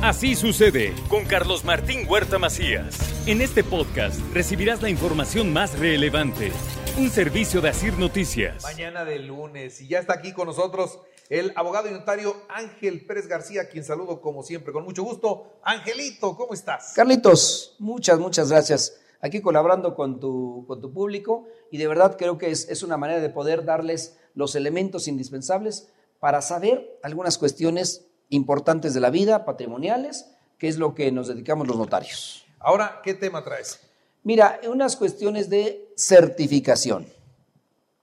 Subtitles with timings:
[0.00, 2.96] Así sucede con Carlos Martín Huerta Macías.
[3.26, 6.52] En este podcast recibirás la información más relevante.
[6.96, 8.62] Un servicio de Asir Noticias.
[8.62, 13.26] Mañana de lunes y ya está aquí con nosotros el abogado y notario Ángel Pérez
[13.26, 15.58] García, quien saludo como siempre con mucho gusto.
[15.64, 16.92] Angelito, ¿cómo estás?
[16.94, 19.00] Carlitos, muchas, muchas gracias.
[19.20, 22.96] Aquí colaborando con tu, con tu público y de verdad creo que es, es una
[22.96, 25.88] manera de poder darles los elementos indispensables
[26.20, 31.66] para saber algunas cuestiones importantes de la vida, patrimoniales, que es lo que nos dedicamos
[31.66, 32.46] los notarios.
[32.58, 33.80] Ahora, ¿qué tema traes?
[34.24, 37.06] Mira, unas cuestiones de certificación.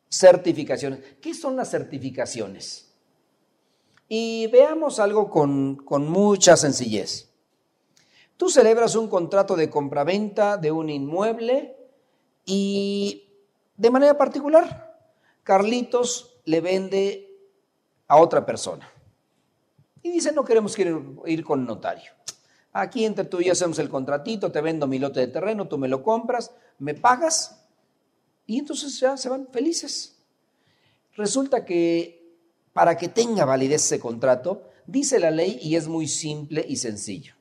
[0.10, 1.00] Certificaciones.
[1.22, 2.90] ¿Qué son las certificaciones?
[4.08, 7.30] Y veamos algo con, con mucha sencillez.
[8.38, 11.76] Tú celebras un contrato de compraventa de un inmueble
[12.46, 13.30] y
[13.78, 14.98] de manera particular,
[15.44, 17.30] Carlitos le vende
[18.08, 18.90] a otra persona.
[20.06, 20.96] Y dice, no queremos ir,
[21.26, 22.12] ir con notario.
[22.74, 25.80] Aquí entre tú y yo hacemos el contratito, te vendo mi lote de terreno, tú
[25.80, 27.66] me lo compras, me pagas
[28.46, 30.16] y entonces ya se van felices.
[31.16, 32.24] Resulta que
[32.72, 37.34] para que tenga validez ese contrato, dice la ley y es muy simple y sencillo.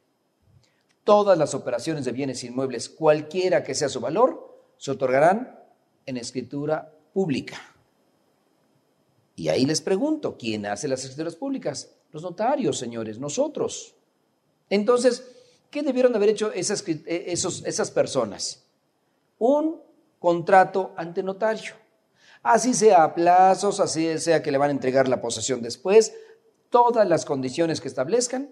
[1.05, 5.61] Todas las operaciones de bienes inmuebles, cualquiera que sea su valor, se otorgarán
[6.07, 7.59] en escritura pública.
[9.37, 11.91] Y ahí les pregunto, ¿quién hace las escrituras públicas?
[12.15, 13.97] Los notarios, señores, nosotros.
[14.71, 15.25] Entonces,
[15.69, 18.63] ¿qué debieron haber hecho esas, eh, esas personas?
[19.41, 19.83] Un
[20.21, 21.73] contrato ante notario.
[22.41, 26.15] Así sea a plazos, así sea que le van a entregar la posesión después,
[26.71, 28.49] todas las condiciones que establezcan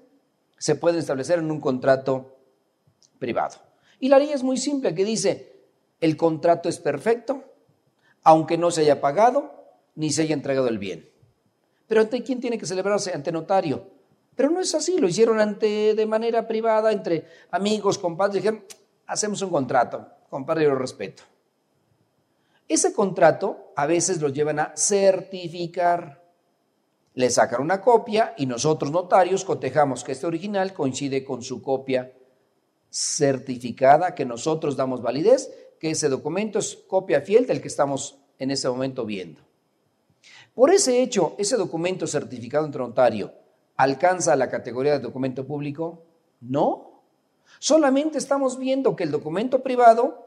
[0.58, 2.36] se pueden establecer en un contrato
[3.20, 3.58] privado.
[4.00, 5.52] Y la ley es muy simple, que dice,
[6.00, 7.44] el contrato es perfecto,
[8.24, 9.54] aunque no se haya pagado
[9.94, 11.11] ni se haya entregado el bien.
[11.92, 13.12] Pero ante quién tiene que celebrarse?
[13.12, 13.86] Ante notario.
[14.34, 18.64] Pero no es así, lo hicieron ante, de manera privada, entre amigos, compadres, dijeron,
[19.06, 21.22] hacemos un contrato, compadre, yo respeto.
[22.66, 26.24] Ese contrato a veces lo llevan a certificar.
[27.12, 32.10] Le sacan una copia y nosotros notarios cotejamos que este original coincide con su copia
[32.88, 38.50] certificada, que nosotros damos validez, que ese documento es copia fiel del que estamos en
[38.50, 39.51] ese momento viendo.
[40.54, 43.32] Por ese hecho, ese documento certificado entre notario
[43.76, 46.02] alcanza la categoría de documento público?
[46.40, 47.02] No.
[47.58, 50.26] Solamente estamos viendo que el documento privado,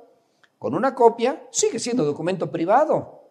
[0.58, 3.22] con una copia, sigue siendo documento privado.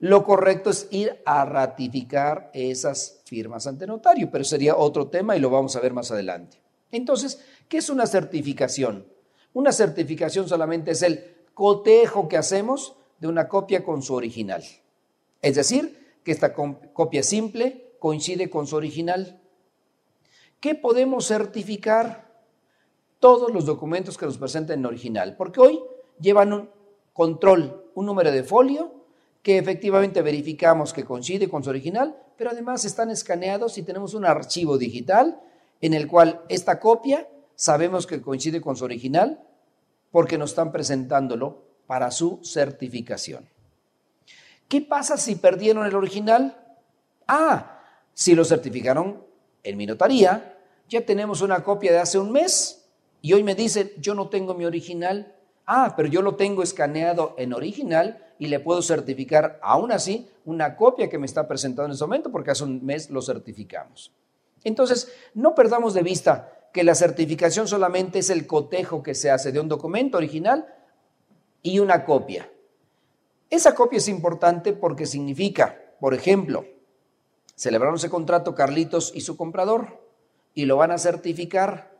[0.00, 5.40] Lo correcto es ir a ratificar esas firmas ante notario, pero sería otro tema y
[5.40, 6.58] lo vamos a ver más adelante.
[6.90, 9.06] Entonces, ¿qué es una certificación?
[9.52, 14.62] Una certificación solamente es el cotejo que hacemos de una copia con su original.
[15.44, 19.42] Es decir, que esta copia simple coincide con su original.
[20.58, 22.32] ¿Qué podemos certificar?
[23.20, 25.80] Todos los documentos que nos presenten en original, porque hoy
[26.18, 26.70] llevan un
[27.12, 28.92] control, un número de folio
[29.42, 34.24] que efectivamente verificamos que coincide con su original, pero además están escaneados y tenemos un
[34.24, 35.40] archivo digital
[35.82, 39.42] en el cual esta copia sabemos que coincide con su original
[40.10, 43.53] porque nos están presentándolo para su certificación.
[44.68, 46.56] ¿Qué pasa si perdieron el original?
[47.26, 47.80] Ah,
[48.12, 49.22] si lo certificaron
[49.62, 50.58] en mi notaría,
[50.88, 52.84] ya tenemos una copia de hace un mes
[53.22, 55.34] y hoy me dicen, yo no tengo mi original.
[55.66, 60.76] Ah, pero yo lo tengo escaneado en original y le puedo certificar aún así una
[60.76, 64.12] copia que me está presentando en ese momento porque hace un mes lo certificamos.
[64.62, 69.52] Entonces, no perdamos de vista que la certificación solamente es el cotejo que se hace
[69.52, 70.66] de un documento original
[71.62, 72.50] y una copia.
[73.50, 76.64] Esa copia es importante porque significa, por ejemplo,
[77.54, 80.00] celebraron ese contrato Carlitos y su comprador
[80.54, 81.94] y lo van a certificar.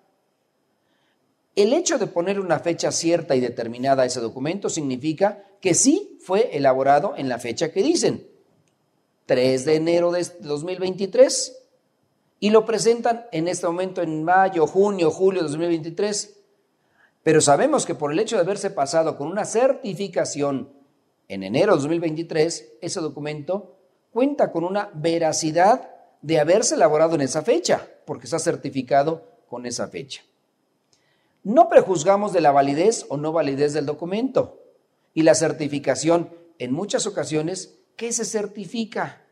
[1.56, 6.18] El hecho de poner una fecha cierta y determinada a ese documento significa que sí
[6.20, 8.26] fue elaborado en la fecha que dicen,
[9.26, 11.64] 3 de enero de 2023,
[12.40, 16.36] y lo presentan en este momento en mayo, junio, julio de 2023.
[17.22, 20.70] Pero sabemos que por el hecho de haberse pasado con una certificación
[21.28, 23.76] en enero de 2023, ese documento
[24.10, 25.90] cuenta con una veracidad
[26.22, 30.22] de haberse elaborado en esa fecha, porque está certificado con esa fecha.
[31.42, 34.62] No prejuzgamos de la validez o no validez del documento.
[35.12, 39.22] Y la certificación, en muchas ocasiones, ¿qué se certifica?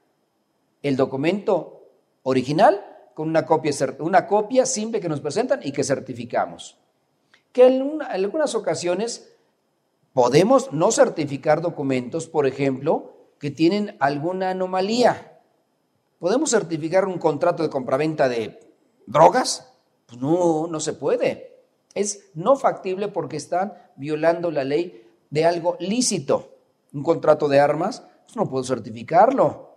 [0.83, 1.89] El documento
[2.23, 2.85] original
[3.15, 6.79] con una copia, simple que nos presentan y que certificamos.
[7.53, 9.33] Que en algunas ocasiones
[10.12, 15.41] Podemos no certificar documentos, por ejemplo, que tienen alguna anomalía.
[16.19, 18.61] ¿Podemos certificar un contrato de compraventa de
[19.06, 19.73] drogas?
[20.06, 21.64] Pues no, no se puede.
[21.94, 26.50] Es no factible porque están violando la ley de algo lícito.
[26.93, 29.76] Un contrato de armas, pues no puedo certificarlo.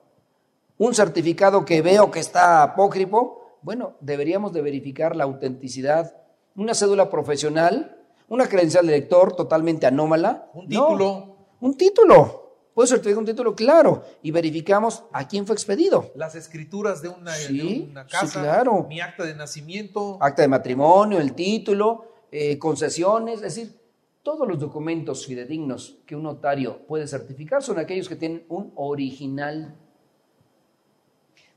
[0.78, 6.18] Un certificado que veo que está apócrifo, bueno, deberíamos de verificar la autenticidad.
[6.56, 7.94] Una cédula profesional,
[8.27, 10.50] una credencial de lector totalmente anómala.
[10.54, 11.38] Un título.
[11.60, 12.42] un título.
[12.74, 16.12] Puedo certificar un título, claro, y verificamos a quién fue expedido.
[16.13, 18.86] Las escrituras de una, Sí, una sí, casa, claro.
[18.89, 20.18] mi acta de nacimiento.
[20.19, 23.80] Acta de matrimonio, el título, eh, concesiones, es decir,
[24.24, 29.78] todos los documentos fidedignos que un notario puede certificar son aquellos que tienen un original.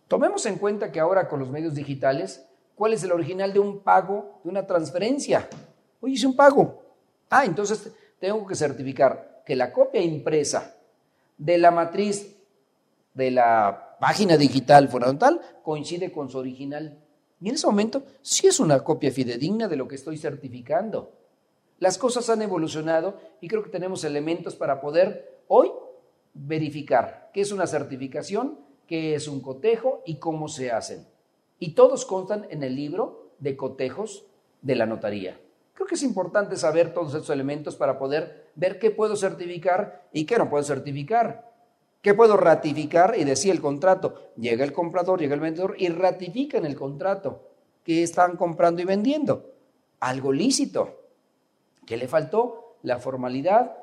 [0.07, 3.81] Tomemos en cuenta que ahora con los medios digitales, ¿cuál es el original de un
[3.81, 5.49] pago, de una transferencia?
[6.01, 6.83] Oye, hice un pago.
[7.31, 10.77] Ah, entonces tengo que certificar que la copia impresa
[11.37, 12.37] de la matriz
[13.15, 16.99] de la página digital fundamental coincide con su original.
[17.41, 21.13] Y en ese momento sí es una copia fidedigna de lo que estoy certificando.
[21.79, 25.71] Las cosas han evolucionado y creo que tenemos elementos para poder hoy
[26.35, 31.07] verificar qué es una certificación, qué es un cotejo y cómo se hacen.
[31.59, 34.25] Y todos constan en el libro de cotejos
[34.63, 35.41] de la notaría.
[35.79, 40.25] Creo que es importante saber todos estos elementos para poder ver qué puedo certificar y
[40.25, 41.53] qué no puedo certificar.
[42.03, 44.33] ¿Qué puedo ratificar y decir el contrato?
[44.37, 47.45] Llega el comprador, llega el vendedor y ratifican el contrato
[47.85, 49.53] que están comprando y vendiendo.
[50.01, 50.99] Algo lícito.
[51.87, 52.79] ¿Qué le faltó?
[52.83, 53.77] La formalidad.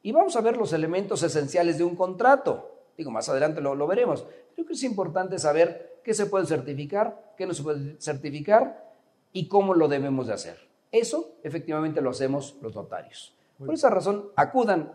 [0.00, 2.84] Y vamos a ver los elementos esenciales de un contrato.
[2.96, 4.24] Digo, más adelante lo, lo veremos.
[4.54, 8.94] Creo que es importante saber qué se puede certificar, qué no se puede certificar
[9.32, 10.71] y cómo lo debemos de hacer.
[10.92, 13.34] Eso efectivamente lo hacemos los notarios.
[13.58, 14.92] Por esa razón, acudan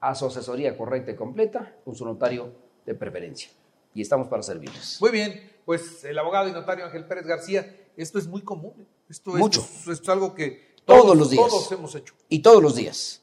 [0.00, 2.52] a su asesoría correcta y completa con su notario
[2.86, 3.50] de preferencia.
[3.94, 4.98] Y estamos para servirles.
[5.00, 8.86] Muy bien, pues el abogado y notario Ángel Pérez García, esto es muy común.
[9.08, 9.60] Esto es, Mucho.
[9.60, 11.46] esto es algo que Todos los días.
[11.48, 12.14] Todos hemos hecho.
[12.28, 13.22] Y todos los días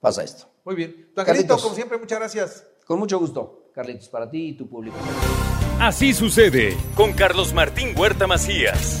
[0.00, 0.46] pasa esto.
[0.64, 0.90] Muy bien.
[0.90, 1.62] Angelito, Carlitos.
[1.62, 2.66] como siempre, muchas gracias.
[2.84, 4.96] Con mucho gusto, Carlitos, para ti y tu público.
[5.80, 9.00] Así sucede con Carlos Martín Huerta Macías.